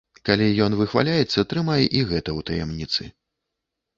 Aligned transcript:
Калі 0.27 0.45
ён 0.67 0.71
выхваляецца, 0.79 1.39
трымай 1.51 1.83
і 1.97 2.01
гэта 2.11 2.23
ў 2.23 2.47
таямніцы. 2.49 3.03